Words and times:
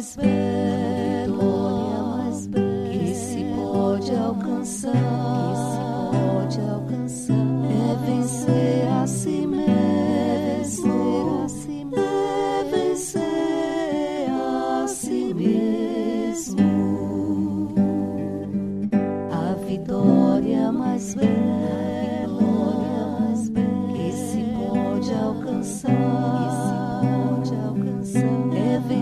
mais 0.00 0.16
belo 0.16 1.36
que 2.90 3.14
se 3.14 3.44
pode 3.54 4.16
alcançar, 4.16 4.92
que 4.92 5.56
se 5.68 5.78
pode 6.16 6.60
alcançar 6.70 7.34
é 7.68 7.94
vencer 8.06 8.88
a 8.88 9.06
si 9.06 9.46
mesmo, 9.46 10.94
é 11.96 12.64
vencer 12.70 14.30
a 14.30 14.86
si 14.88 15.34
mesmo. 15.34 16.64
A 19.30 19.54
vitória 19.66 20.72
mais 20.72 21.14
bela 21.14 21.69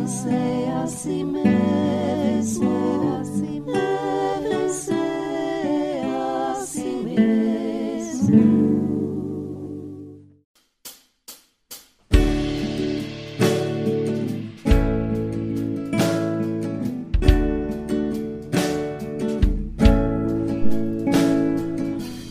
vencer 0.09 0.71
a 0.73 0.87
si 0.87 1.23
mesmo. 1.23 2.71
É 3.75 4.41
vencer 4.49 6.03
a 6.07 6.55
si 6.65 6.89
mesmo. 7.05 7.29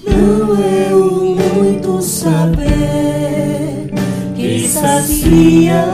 Não 0.04 0.56
é 0.64 0.90
muito 1.56 2.02
saber 2.02 3.92
que 4.36 4.68
sacia 4.68 5.86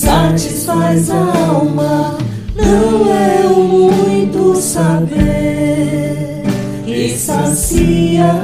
satisfaz 0.00 1.10
a 1.10 1.48
alma. 1.48 2.16
Não 2.56 3.12
é 3.12 3.44
o 3.46 3.64
muito 3.64 4.56
saber 4.56 6.42
que 6.86 7.10
sacia 7.10 8.34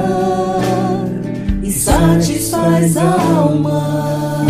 e 1.63 1.71
satisfaz 1.71 2.95
a 2.97 3.15
alma. 3.35 4.45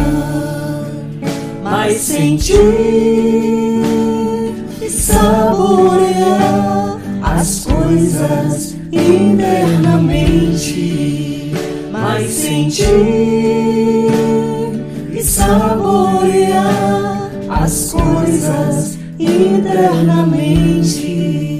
Mas 1.64 1.97
sentir 1.97 2.58
e 4.81 4.89
saborear 4.89 6.97
as 7.21 7.66
coisas 7.66 8.75
internamente, 8.92 11.53
mas 11.92 12.30
sentir 12.30 12.88
e 15.14 15.23
saborear 15.23 16.96
as 17.49 17.91
coisas 17.91 18.97
internamente. 19.19 21.56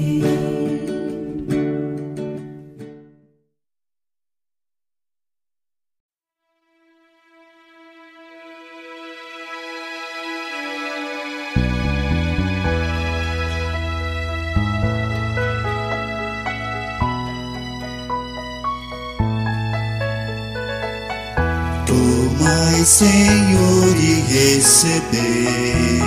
Tomai, 22.48 22.82
Senhor, 22.82 23.94
e 23.94 24.20
recebei 24.22 26.00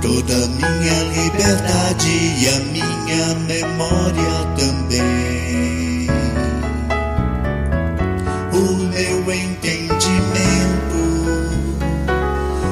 toda 0.00 0.34
minha 0.48 1.02
liberdade 1.12 2.08
e 2.08 2.48
a 2.48 2.58
minha 2.72 3.34
memória 3.46 4.34
também. 4.56 6.08
O 8.54 8.72
meu 8.88 9.30
entendimento 9.30 11.02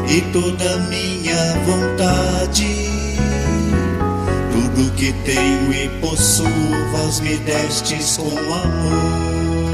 e 0.08 0.20
toda 0.32 0.78
minha 0.88 1.56
vontade. 1.66 2.79
Que 5.00 5.14
tenho 5.24 5.72
e 5.72 5.88
possuo, 6.02 6.46
vós 6.92 7.20
me 7.20 7.34
destes 7.38 8.18
com 8.18 8.28
amor. 8.28 9.72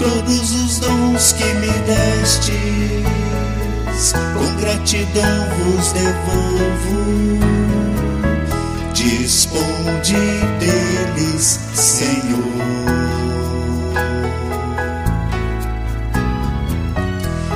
Todos 0.00 0.54
os 0.56 0.80
dons 0.80 1.34
que 1.34 1.44
me 1.44 1.70
destes, 1.86 2.52
com 4.34 4.56
gratidão 4.56 5.46
vos 5.56 5.92
devolvo. 5.92 7.38
Disponde 8.92 10.16
deles, 10.58 11.60
Senhor. 11.74 12.58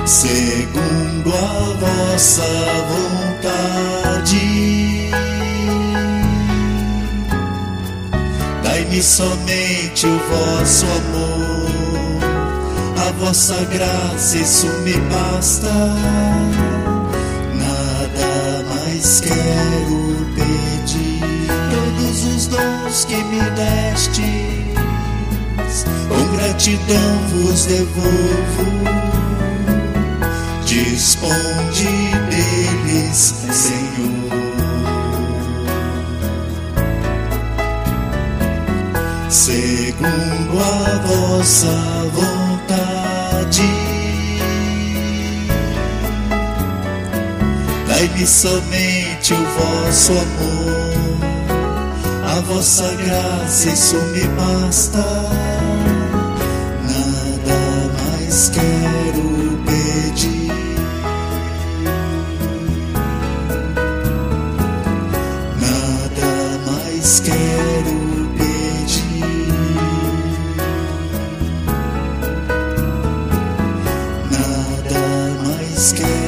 segundo 0.06 1.32
a 1.34 1.74
vossa 1.80 2.44
vontade. 2.88 4.01
Dai-me 8.92 9.02
somente 9.02 10.06
o 10.06 10.18
vosso 10.28 10.84
amor, 10.84 12.20
a 12.98 13.12
vossa 13.12 13.64
graça, 13.64 14.36
isso 14.36 14.66
me 14.84 14.92
basta. 15.10 15.72
Nada 17.54 18.62
mais 18.68 19.20
quero 19.20 20.26
pedir. 20.34 21.22
Todos 21.70 22.24
os 22.36 22.48
dons 22.48 23.06
que 23.06 23.16
me 23.16 23.40
destes, 23.52 24.12
com 26.10 26.36
gratidão 26.36 27.18
vos 27.30 27.64
devolvo. 27.64 28.66
Disponde 30.66 31.88
deles, 32.28 33.34
Senhor. 33.50 34.51
Segundo 39.32 40.60
a 40.60 40.98
vossa 41.06 41.66
vontade, 42.12 43.62
dai-me 47.88 48.26
somente 48.26 49.32
o 49.32 49.36
vosso 49.36 50.12
amor, 50.12 51.16
a 52.26 52.40
vossa 52.42 52.94
graça, 52.96 53.70
isso 53.70 53.96
me 53.96 54.28
basta. 54.36 54.98
Nada 56.90 57.90
mais 58.02 58.50
quero 58.50 59.58
pedir. 59.64 60.52
Nada 65.58 66.60
mais 66.70 67.20
quero 67.20 67.41
scared. 75.82 76.21